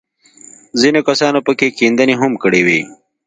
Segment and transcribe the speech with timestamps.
[0.81, 2.81] ځينو کسانو پکښې کيندنې هم کړې وې.